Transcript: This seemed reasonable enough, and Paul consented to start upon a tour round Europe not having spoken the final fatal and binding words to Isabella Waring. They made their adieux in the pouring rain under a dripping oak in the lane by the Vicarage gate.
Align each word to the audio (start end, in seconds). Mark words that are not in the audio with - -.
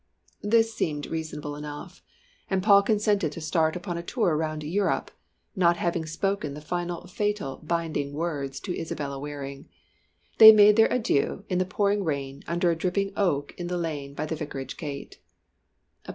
This 0.41 0.73
seemed 0.73 1.05
reasonable 1.05 1.55
enough, 1.55 2.01
and 2.49 2.63
Paul 2.63 2.81
consented 2.81 3.31
to 3.33 3.39
start 3.39 3.75
upon 3.75 3.99
a 3.99 4.01
tour 4.01 4.35
round 4.35 4.63
Europe 4.63 5.11
not 5.55 5.77
having 5.77 6.07
spoken 6.07 6.55
the 6.55 6.59
final 6.59 7.05
fatal 7.05 7.59
and 7.59 7.67
binding 7.67 8.11
words 8.13 8.59
to 8.61 8.75
Isabella 8.75 9.19
Waring. 9.19 9.69
They 10.39 10.51
made 10.51 10.75
their 10.75 10.91
adieux 10.91 11.45
in 11.49 11.59
the 11.59 11.65
pouring 11.65 12.03
rain 12.03 12.43
under 12.47 12.71
a 12.71 12.75
dripping 12.75 13.13
oak 13.15 13.53
in 13.59 13.67
the 13.67 13.77
lane 13.77 14.15
by 14.15 14.25
the 14.25 14.35
Vicarage 14.35 14.75
gate. 14.75 15.19